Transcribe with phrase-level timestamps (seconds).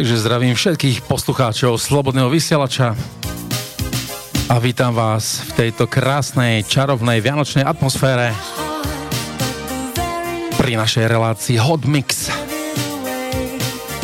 [0.00, 2.96] Takže zdravím všetkých poslucháčov Slobodného vysielača
[4.48, 8.32] a vítam vás v tejto krásnej, čarovnej vianočnej atmosfére
[10.56, 12.32] pri našej relácii Hot Mix.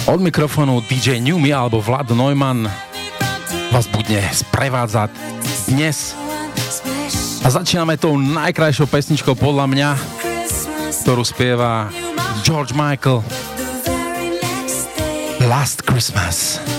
[0.05, 2.69] Od mikrofónu DJ Newmy alebo Vlad Neumann
[3.73, 5.17] vás budne sprevádzať
[5.73, 6.12] dnes
[7.41, 9.89] a začíname tou najkrajšou pesničkou podľa mňa,
[11.09, 11.89] ktorú spieva
[12.45, 13.45] George Michael
[15.46, 16.76] Last Christmas.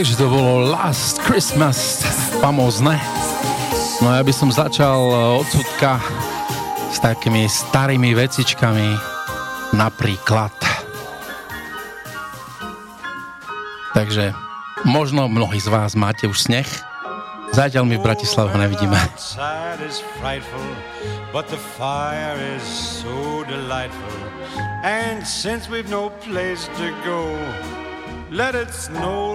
[0.00, 2.00] Takže to bolo Last Christmas,
[2.40, 2.96] famózne.
[4.00, 4.96] No ja by som začal
[5.44, 6.00] odsudka
[6.88, 8.96] s takými starými vecičkami,
[9.76, 10.56] napríklad.
[13.92, 14.32] Takže
[14.88, 16.68] možno mnohí z vás máte už sneh,
[17.52, 18.96] Zatiaľ my v Bratislave ho nevidíme.
[21.28, 22.64] But the fire is
[23.04, 24.16] so delightful
[24.80, 27.36] And since we've no place to go
[28.30, 29.34] Let it snow,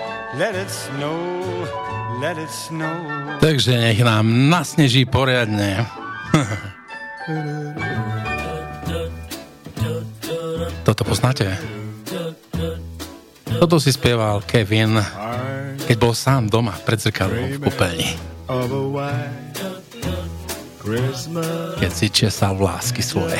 [0.37, 1.43] let it snow.
[3.39, 5.83] Takže nech nám nasneží poriadne.
[10.87, 11.57] Toto poznáte?
[13.59, 14.97] Toto si spieval Kevin,
[15.85, 18.09] keď bol sám doma pred zrkadlom v kúpeľni.
[21.77, 23.37] Keď si česal vlásky svoje.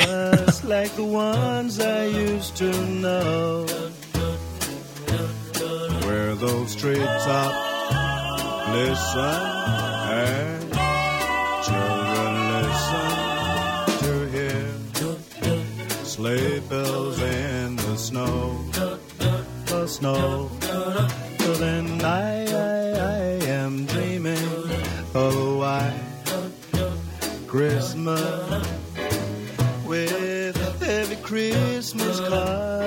[6.42, 7.54] Those treetops
[8.74, 9.42] listen
[10.10, 10.72] and
[11.62, 13.10] children listen
[14.02, 14.66] to hear.
[16.04, 18.58] Sleigh bells in the snow,
[19.66, 20.50] the snow.
[21.38, 24.36] So then I, I, I am dreaming.
[25.14, 25.94] Of a white
[27.46, 28.66] Christmas
[29.86, 32.81] with every Christmas card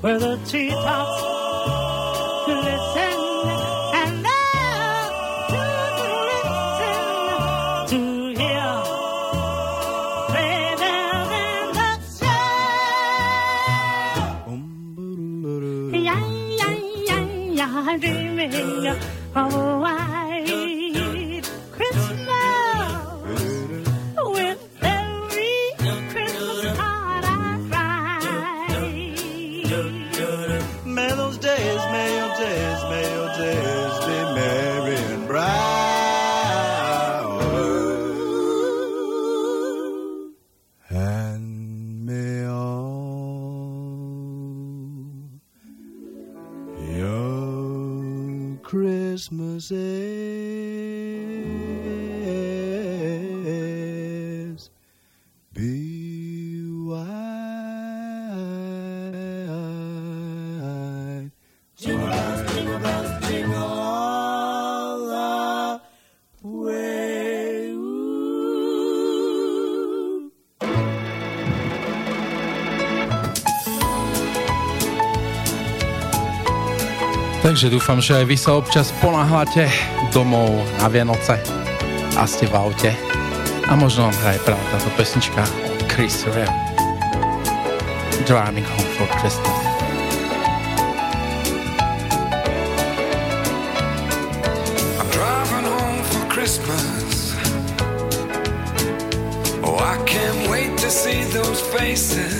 [0.00, 1.22] where the treetops
[2.46, 3.18] listen
[4.00, 5.04] and there
[5.50, 5.60] to
[6.30, 7.02] listen
[7.90, 7.98] to
[8.38, 8.74] hear
[10.32, 12.44] bells in the snow.
[15.92, 16.22] Yeah,
[16.60, 16.74] yeah,
[17.08, 18.86] yeah, yeah, dreaming
[19.34, 19.56] of a
[77.58, 79.66] Takže dúfam, že aj vy sa občas ponáhľate
[80.14, 80.46] domov
[80.78, 81.42] na Vianoce
[82.14, 82.94] a ste v aute.
[83.66, 85.42] A možno vám hraje práve táto pesnička
[85.90, 86.46] Chris Rea.
[88.30, 89.58] Driving Home for Christmas.
[95.02, 97.34] I'm driving home for Christmas.
[99.66, 102.37] Oh, I can't wait to see those faces.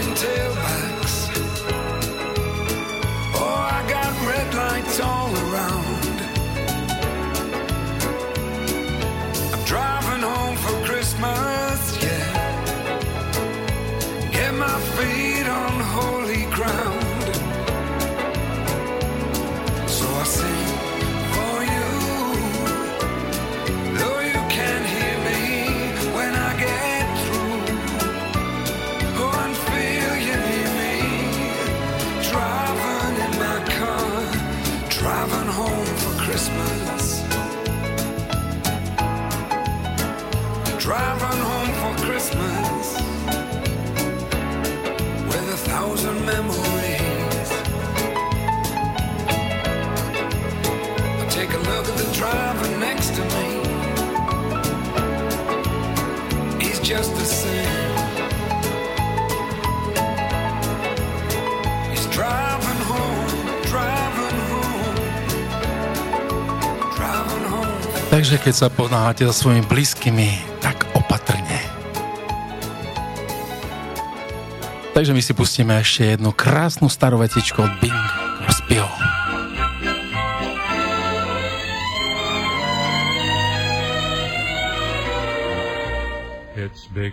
[0.00, 0.77] going.
[52.18, 53.46] driving next to me.
[56.58, 57.94] He's just the same.
[61.94, 63.30] He's driving home,
[63.70, 64.98] driving home,
[66.98, 67.78] driving home.
[68.10, 71.62] Takže keď sa ponáhate za svojimi blízkymi, tak opatrne.
[74.90, 78.17] Takže my si pustíme ešte jednu krásnu starovetičku od Bing.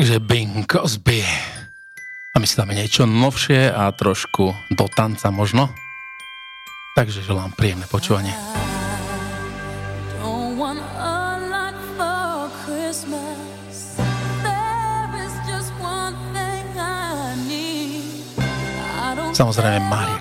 [0.00, 1.20] Takže Bing Crosby.
[2.32, 5.68] A my si dáme niečo novšie a trošku do tanca možno.
[6.96, 8.32] Takže želám príjemné počúvanie.
[19.36, 20.19] Samozrejme Maria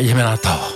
[0.00, 0.67] 夢の後。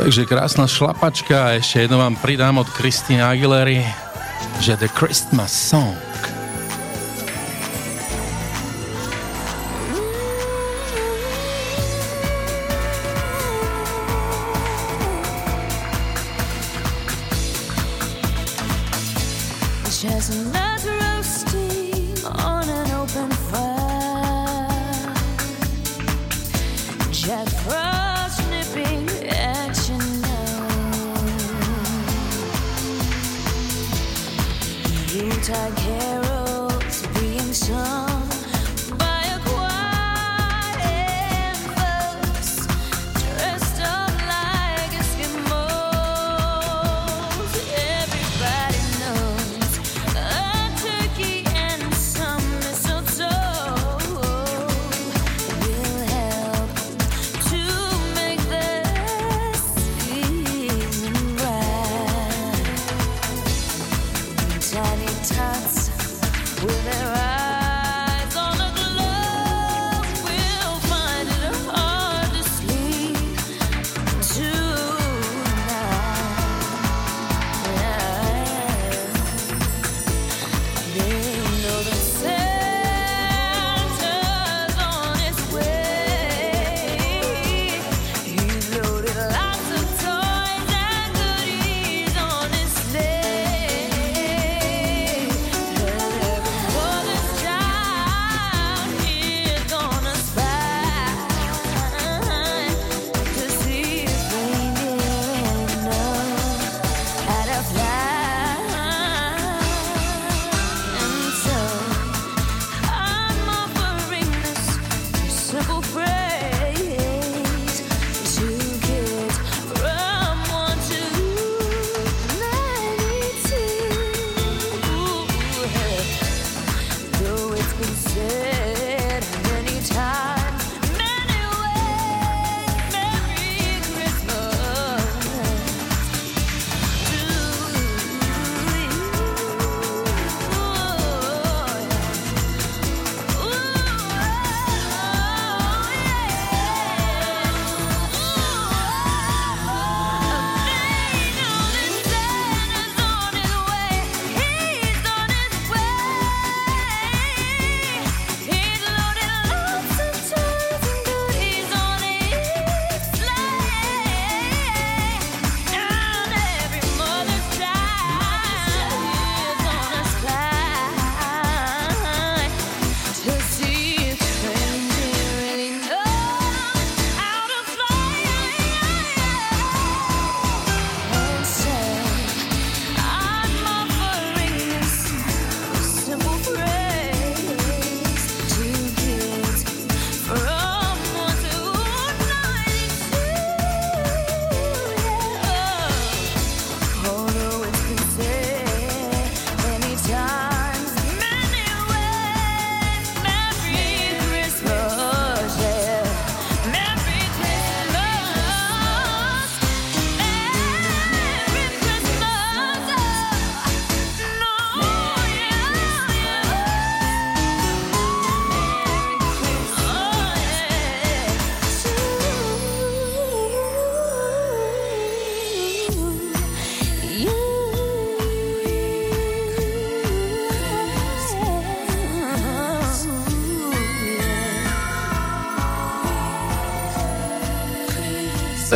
[0.00, 3.84] Takže krásna šlapačka a ešte jedno vám pridám od Christine Aguilery,
[4.64, 6.09] že The Christmas Song.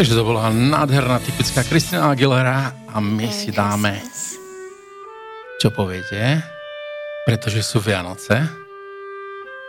[0.05, 4.05] Takže to bola nádherná typická Kristina Aguilera a my si dáme,
[5.57, 6.45] čo poviete,
[7.25, 8.37] pretože sú Vianoce,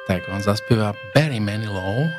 [0.04, 2.12] tak on zaspieva Barry Manilow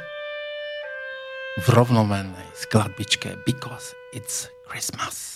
[1.61, 5.36] v rovnomennej skladbičke Because It's Christmas.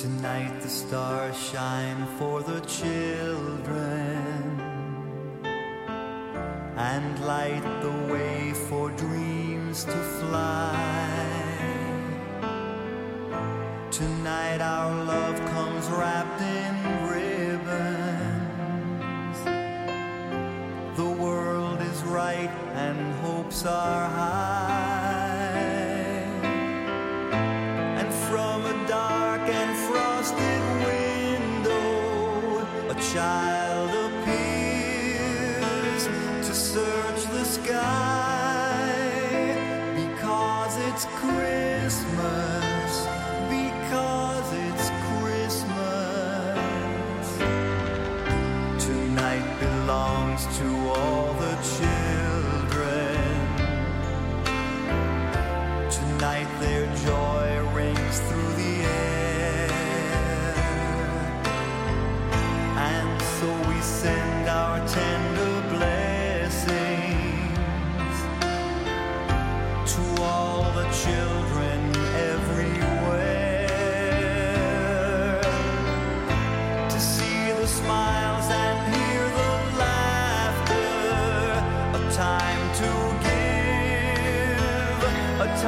[0.00, 4.22] Tonight the stars shine for the children
[6.76, 10.72] and light the way for dreams to fly.
[13.90, 16.17] Tonight our love comes round.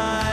[0.00, 0.29] time.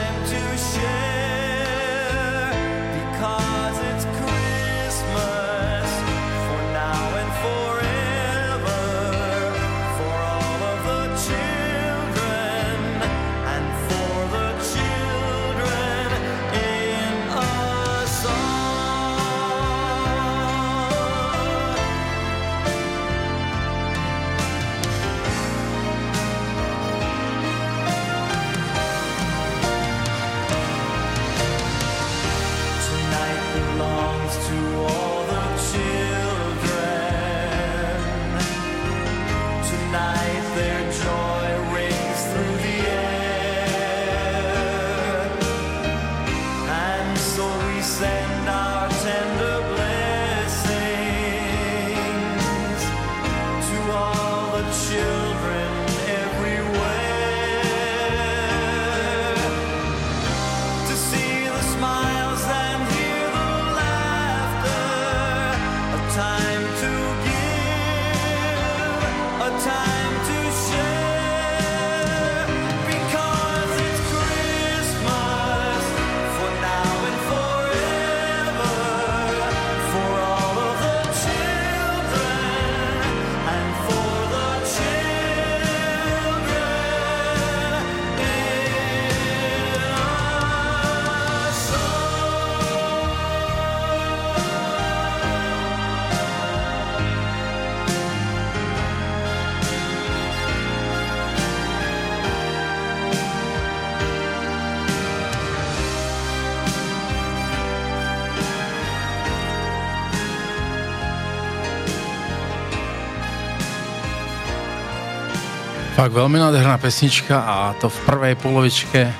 [115.98, 119.10] Fakt veľmi nádherná pesnička a to v prvej polovičke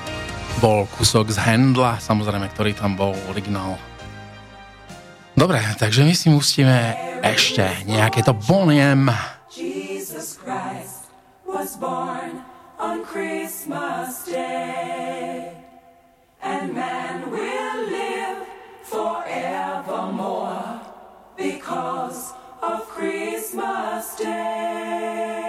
[0.62, 3.74] bol kusok z Handla, samozrejme, ktorý tam bol originál.
[5.34, 6.94] Dobre, takže my si musíme
[7.26, 9.10] ešte nejaké to boniem.
[9.50, 11.10] Jesus Christ
[11.42, 12.46] was born
[12.78, 15.50] on Christmas Day
[16.46, 18.46] and man will live
[18.86, 20.78] forevermore
[21.34, 25.47] because of Christmas Day.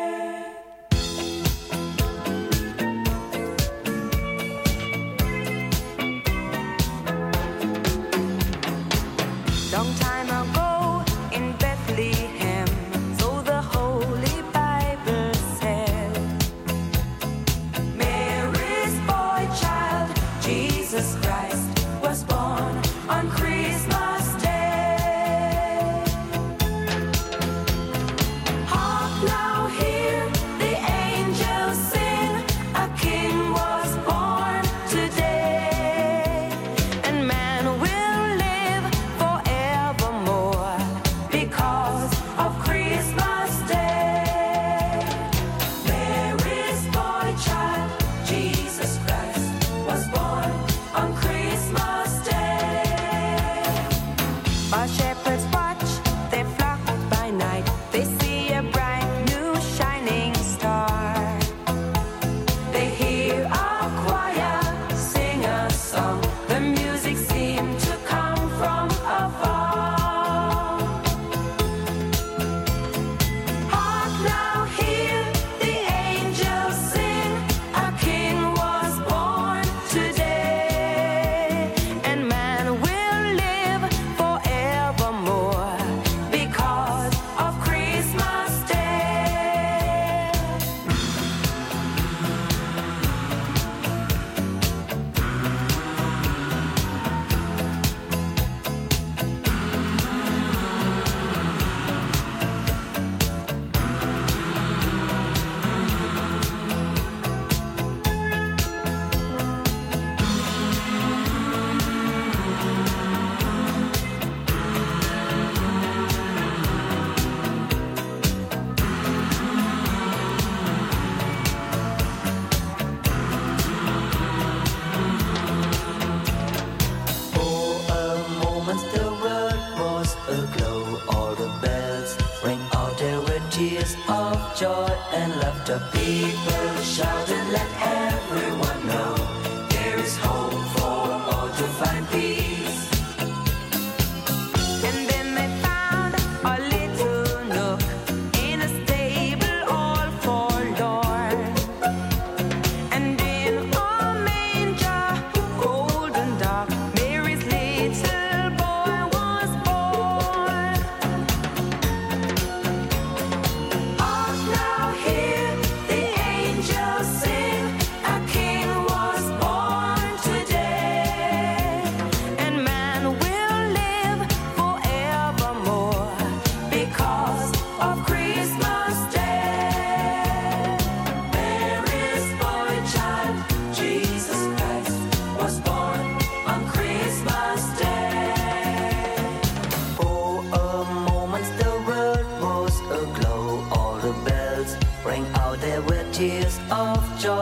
[196.19, 197.38] tears of joy.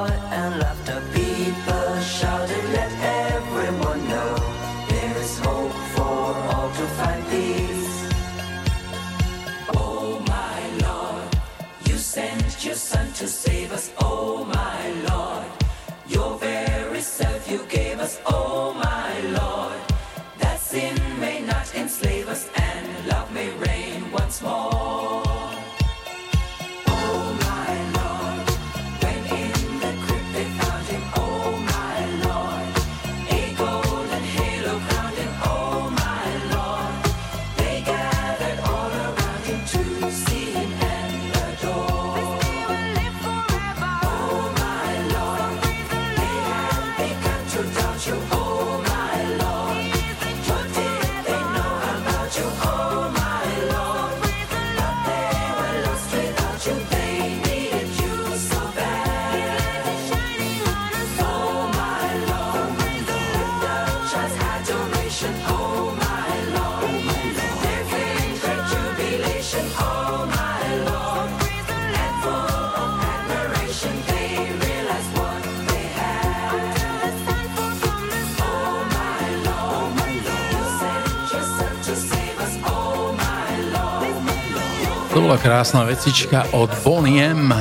[85.47, 87.55] Krásna vecička od Bonnie M.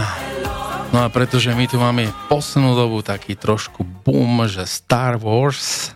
[0.91, 5.95] No a pretože my tu máme poslednú dobu taký trošku boom, že Star Wars,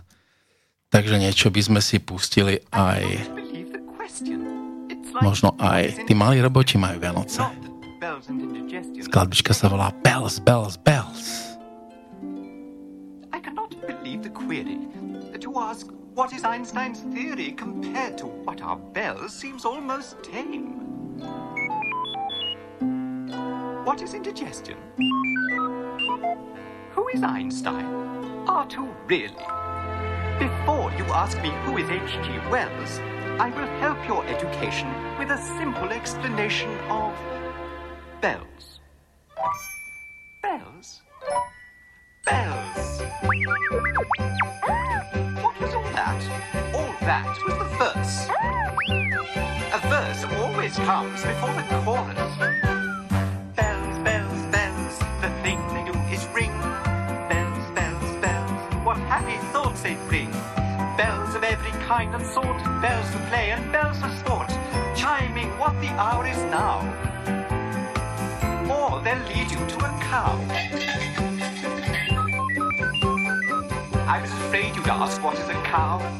[0.95, 3.27] takže niečo by sme si pustili aj
[5.19, 7.43] možno aj tí malí roboti majú Vianoce.
[9.11, 11.59] Skladbička sa volá Bells, Bells, Bells.
[13.35, 14.79] I cannot believe the query
[15.35, 20.80] that ask what is Einstein's theory compared to what are bells seems almost tame.
[23.91, 24.77] What is indigestion?
[26.93, 27.87] Who is Einstein?
[28.47, 29.35] R2 really?
[30.39, 32.39] Before you ask me who is H.G.
[32.51, 33.01] Wells,
[33.41, 34.87] I will help your education
[35.19, 37.19] with a simple explanation of
[38.21, 38.79] bells.
[40.41, 41.03] Bells?
[42.25, 43.03] Bells.
[45.43, 46.23] What was all that?
[46.77, 48.29] All that was the verse.
[49.75, 51.90] A verse always comes before the chorus.
[75.01, 76.20] What is a cow.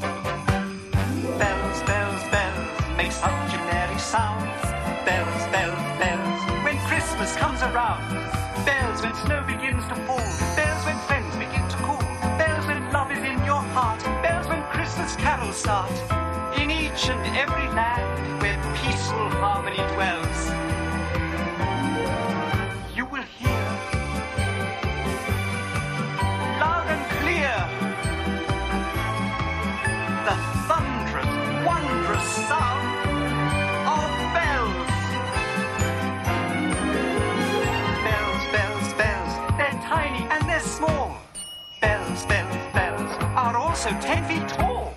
[43.91, 44.95] Also ten feet tall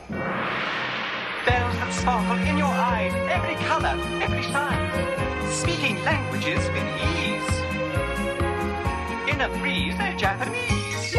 [1.45, 7.59] Bells that sparkle in your eyes, every color, every sign, speaking languages with ease.
[9.29, 11.13] In a breeze, they're Japanese.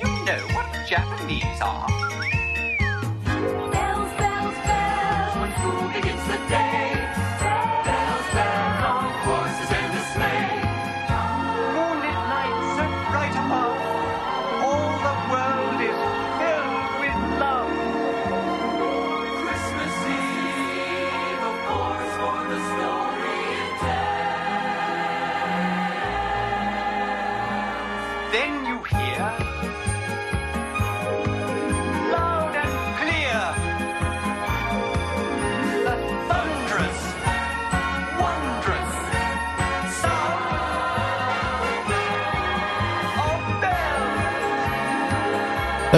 [0.00, 1.97] You know what Japanese are.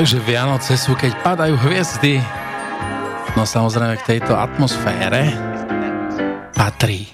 [0.01, 2.25] Takže Vianoce sú, keď padajú hviezdy.
[3.37, 5.29] No samozrejme k tejto atmosfére
[6.57, 7.13] patrí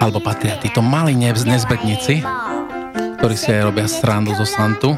[0.00, 2.24] alebo patria títo malí nezbedníci,
[3.20, 4.96] ktorí si aj robia srandu zo Santu.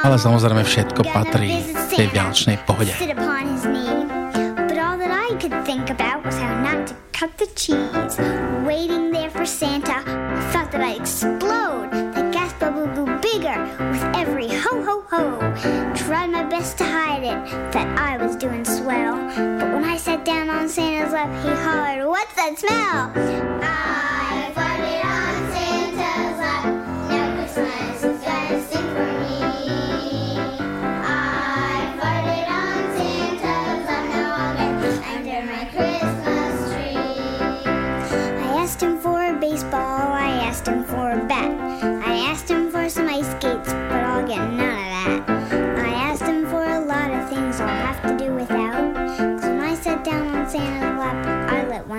[0.00, 1.60] Ale samozrejme všetko patrí
[1.92, 2.96] tej vianočnej pohode.
[21.18, 23.47] Santa's he hollered, What's that smell?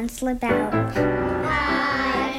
[0.10, 0.74] I slip out.
[0.74, 0.74] I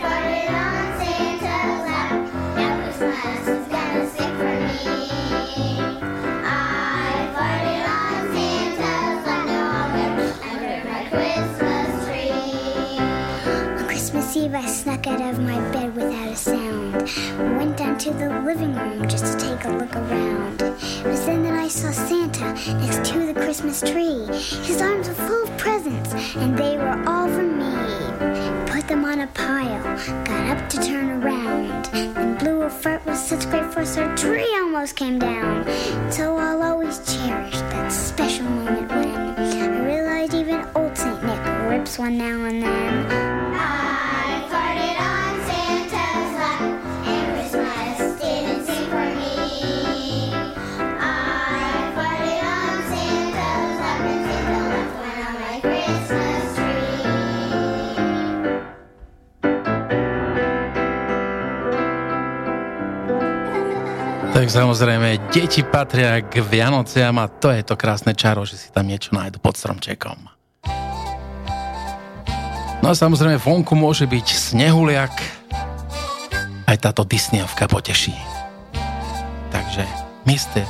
[0.03, 2.12] farted on Santa's lap.
[2.57, 4.83] Now Christmas is gonna sing for me.
[6.45, 9.47] I farted on Santa's lap.
[9.47, 9.91] Now I'll
[10.51, 12.39] under my Christmas tree.
[13.79, 16.70] On Christmas Eve, I snuck out of my bed without a sound.
[17.59, 20.61] Went down to the living room just to take a look around.
[20.62, 24.26] It was then that I saw Santa next to the Christmas tree.
[24.64, 27.74] His arms were full of presents, and they were all for me.
[28.70, 29.82] Put them on a pile,
[30.24, 34.53] got up to turn around, and blew a fart with such great force our tree
[34.57, 35.64] almost came down.
[36.11, 40.91] So I'll always cherish that special moment when I realized even old
[41.91, 43.20] drops one now and then.
[64.41, 68.88] Tak samozrejme, deti patria k Vianociam a to je to krásne čaro, že si tam
[68.88, 70.16] niečo nájdu pod stromčekom.
[72.80, 75.12] No a samozrejme vonku môže byť snehuliak,
[76.64, 78.16] aj táto Disneyovka poteší.
[79.53, 79.84] Takže
[80.24, 80.64] Mr.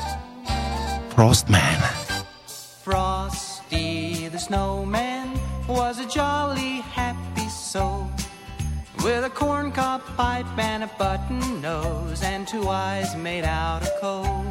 [1.15, 1.79] Frostman.
[2.83, 5.31] Frosty the snowman
[5.71, 8.10] was a jolly happy soul
[9.03, 14.45] with a corncob pipe and a button nose and two eyes made out of coal.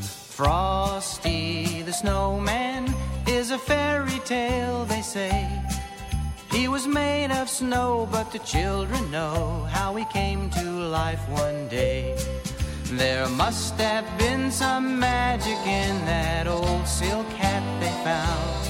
[0.00, 2.94] Frosty the snowman
[3.26, 5.48] is a fairy tale, they say.
[6.50, 11.68] He was made of snow, but the children know how he came to life one
[11.68, 12.16] day.
[12.92, 18.66] There must have been some magic in that old silk hat they found.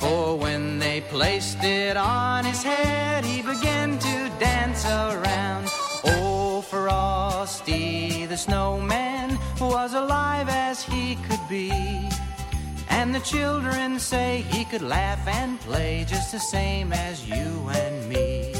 [0.00, 0.51] For when
[0.92, 5.66] they placed it on his head, he began to dance around.
[6.04, 11.72] Oh, Frosty the snowman was alive as he could be.
[12.90, 17.48] And the children say he could laugh and play just the same as you
[17.82, 18.52] and me.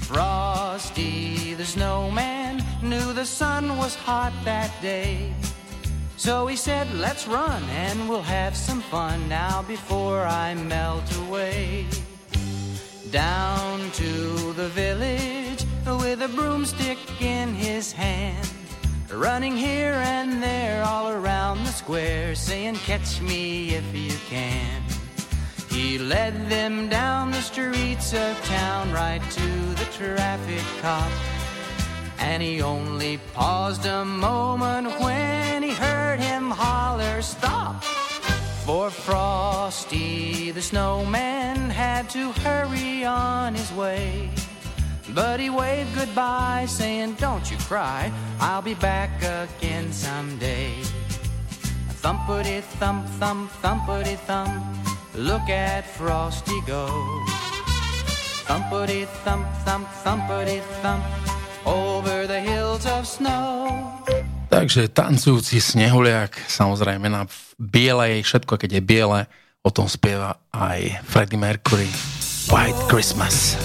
[0.00, 5.32] Frosty the snowman knew the sun was hot that day.
[6.22, 11.84] So he said, let's run and we'll have some fun now before I melt away.
[13.10, 18.48] Down to the village with a broomstick in his hand.
[19.12, 24.80] Running here and there all around the square, saying, Catch me if you can.
[25.70, 31.10] He led them down the streets of town right to the traffic cop.
[32.20, 35.41] And he only paused a moment when he
[35.74, 37.82] heard him holler, Stop!
[38.64, 44.30] For Frosty the snowman had to hurry on his way.
[45.14, 50.72] But he waved goodbye, saying, Don't you cry, I'll be back again someday.
[52.02, 54.64] Thumpity thump, thump, thumpity thump,
[55.14, 56.86] look at Frosty go.
[58.46, 61.04] Thumpity thump, thump, thumpity thump,
[61.66, 64.02] over the hills of snow.
[64.52, 67.24] Takže tancujúci snehuliak, samozrejme na
[67.56, 69.20] bielej, všetko keď je biele,
[69.64, 71.88] o tom spieva aj Freddie Mercury.
[72.52, 73.56] White Christmas.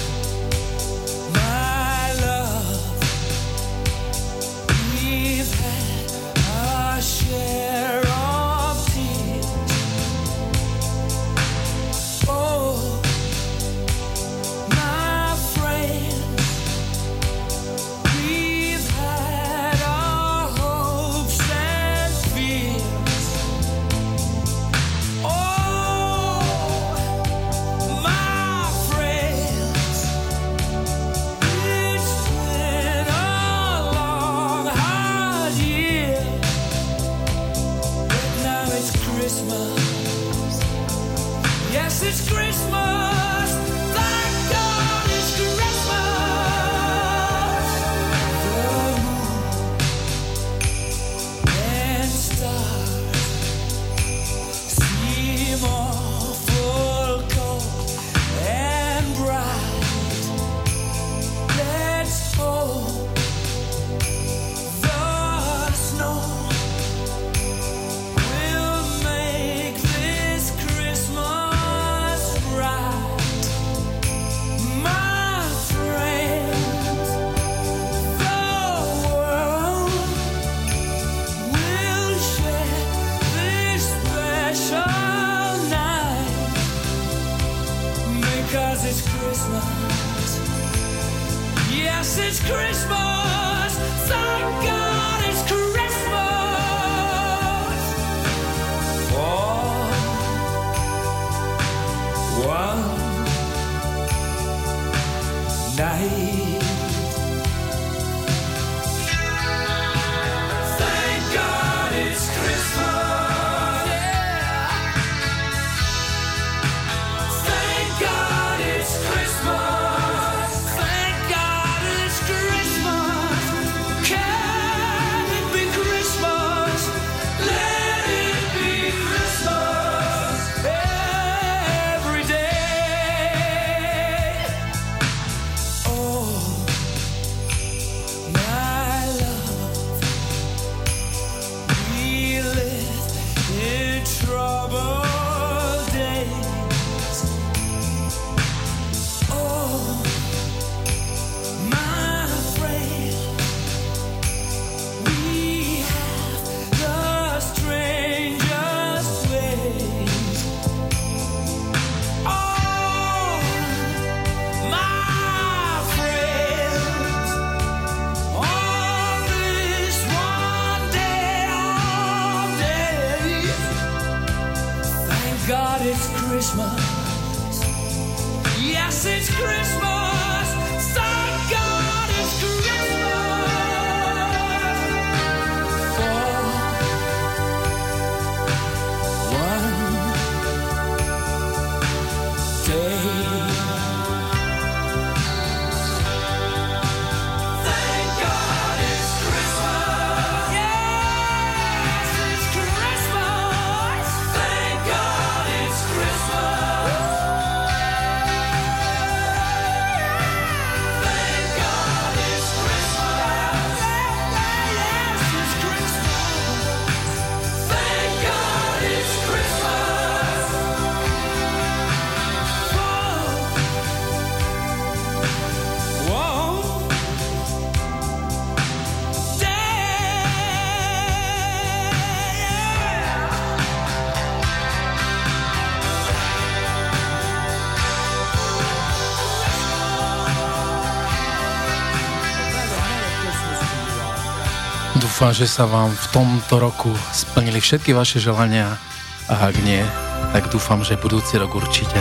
[245.17, 248.77] Dúfam, že sa vám v tomto roku splnili všetky vaše želania
[249.25, 249.81] a ak nie,
[250.29, 251.97] tak dúfam, že budúci rok určite.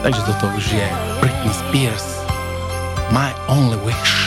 [0.00, 0.86] Takže toto už je
[1.20, 2.24] Britney Spears.
[3.12, 4.25] My only wish.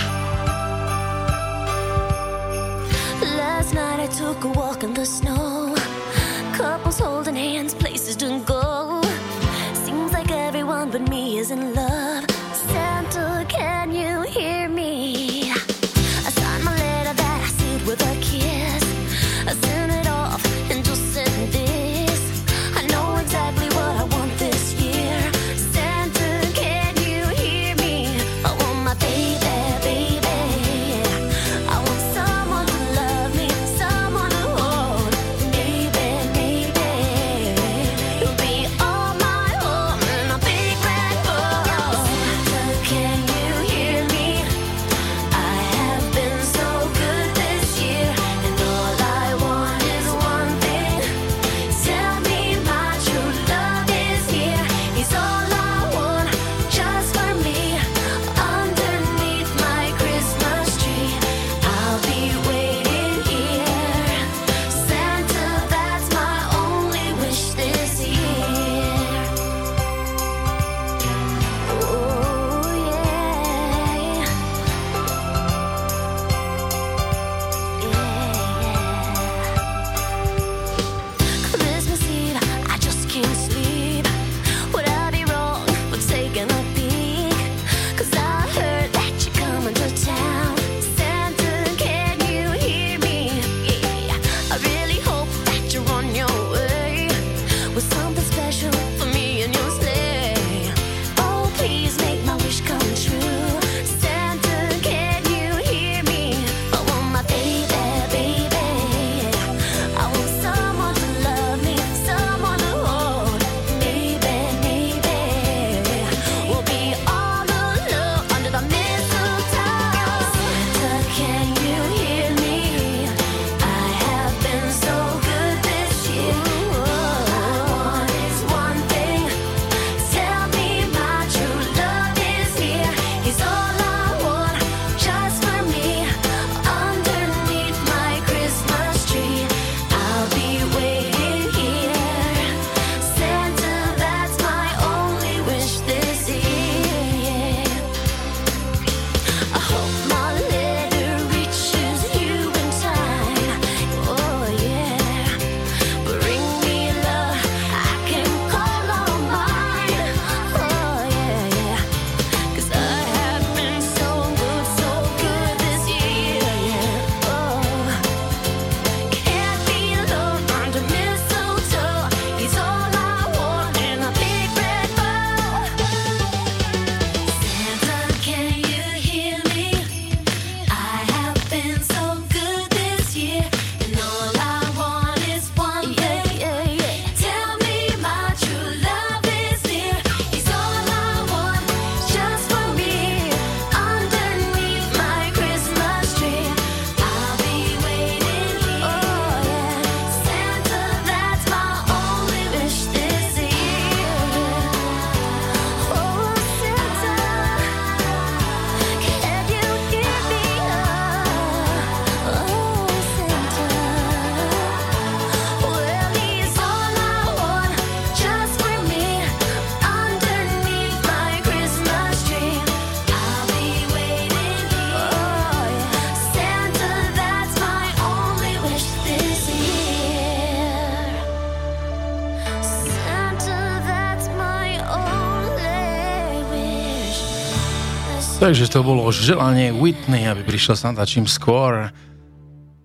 [238.50, 241.94] Takže to bolo želanie Whitney, aby prišla Santa čím skôr.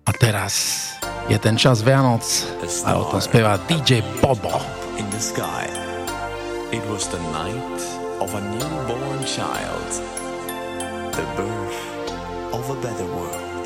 [0.05, 0.53] A teraz
[1.25, 2.21] je ten čas Vianoc
[2.85, 4.61] a o tom spieva DJ Bobo.
[5.01, 5.65] In the sky.
[6.69, 7.81] It was the night
[8.21, 9.89] of a newborn child.
[11.17, 11.81] The birth
[12.53, 13.65] of a better world.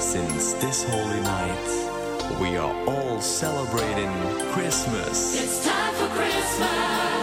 [0.00, 1.68] Since this holy night,
[2.40, 4.08] we are all celebrating
[4.56, 5.36] Christmas.
[5.36, 7.21] It's time for Christmas.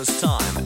[0.00, 0.59] First time.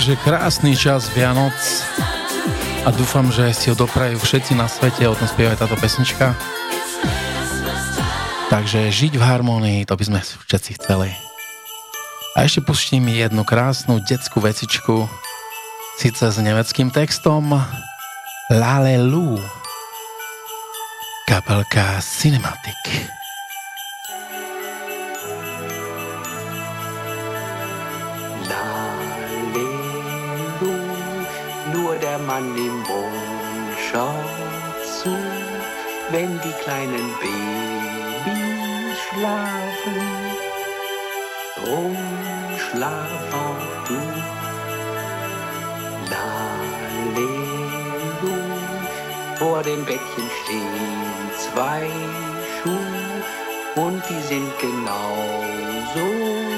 [0.00, 1.52] takže krásny čas Vianoc
[2.82, 6.32] a dúfam, že si ho doprajú všetci na svete, o tom spieva táto pesnička.
[8.48, 11.12] Takže žiť v harmonii, to by sme všetci chceli.
[12.32, 15.04] A ešte pustím jednu krásnu detskú vecičku,
[16.00, 17.60] síce s nemeckým textom
[18.48, 19.36] Lalelu,
[21.28, 23.19] kapelka Cinematic.
[36.62, 38.40] kleinen Baby
[39.02, 39.98] schlafen.
[41.56, 41.96] Drum
[42.58, 44.00] schlaf auch du.
[46.12, 47.28] Lalelu,
[49.36, 51.88] vor dem Bettchen stehen zwei
[52.56, 56.49] Schuhe und die sind genauso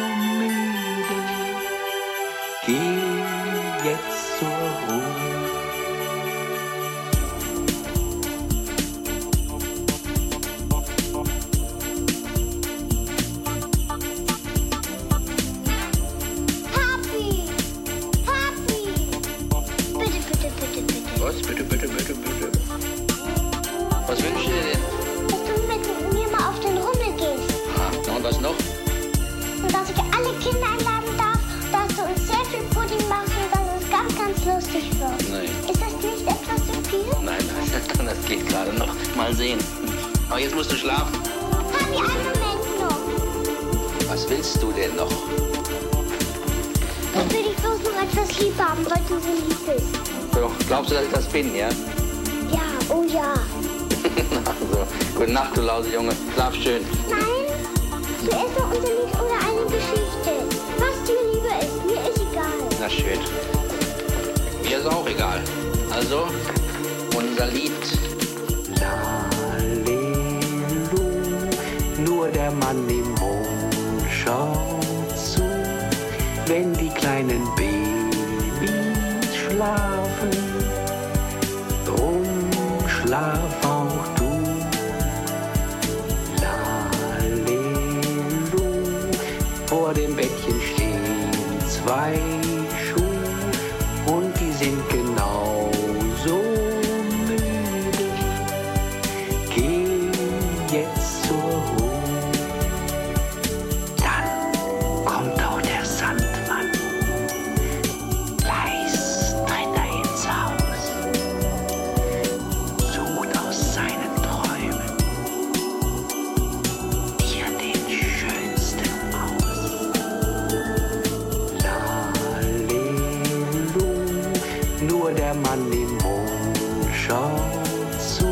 [125.02, 126.58] nur der Mann im Mond
[126.94, 128.26] schaut zu,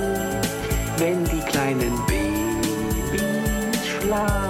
[0.99, 4.50] wenn die kleinen Babys schlafen.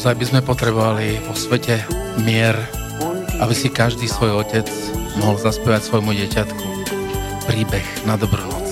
[0.00, 1.84] naozaj by sme potrebovali vo svete
[2.24, 2.56] mier,
[3.36, 4.64] aby si každý svoj otec
[5.20, 6.66] mohol zaspievať svojmu dieťatku
[7.44, 8.64] príbeh na dobrú noc.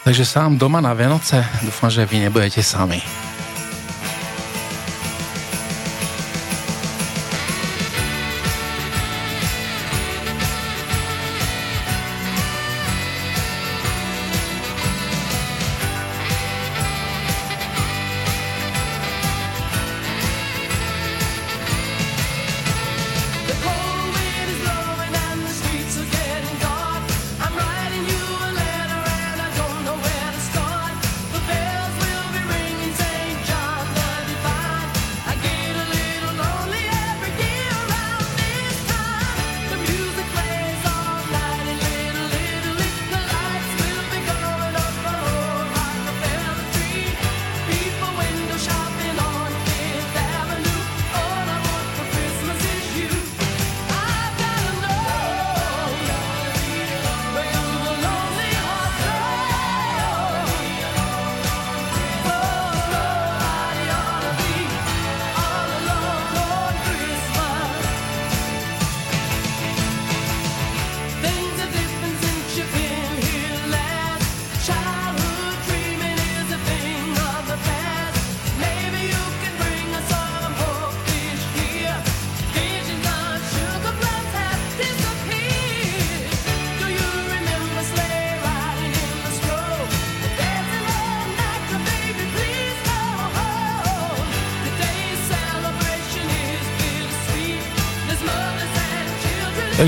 [0.00, 3.17] Takže sám doma na Vianoce dúfam, že vy nebudete sami.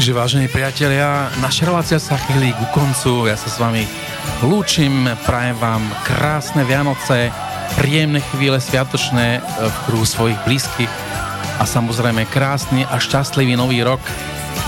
[0.01, 3.29] Takže vážení priatelia, naša relácia sa chýli ku koncu.
[3.29, 3.85] Ja sa s vami
[4.41, 7.29] lúčim, prajem vám krásne Vianoce,
[7.77, 10.89] príjemné chvíle sviatočné e, v kruhu svojich blízkych
[11.61, 14.01] a samozrejme krásny a šťastlivý nový rok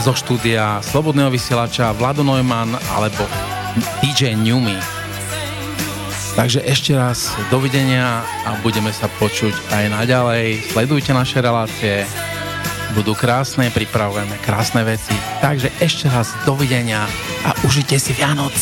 [0.04, 3.24] zo štúdia Slobodného vysielača Vlado Neumann alebo
[4.04, 4.76] DJ Newmy.
[6.36, 10.76] Takže ešte raz dovidenia a budeme sa počuť aj naďalej.
[10.76, 12.04] Sledujte naše relácie
[12.92, 15.16] budú krásne, pripravujeme krásne veci.
[15.40, 17.08] Takže ešte raz dovidenia
[17.42, 18.54] a užite si Vianoc.